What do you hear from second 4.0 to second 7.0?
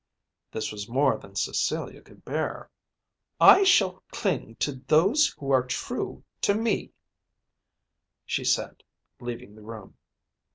cling to those who are true to me,"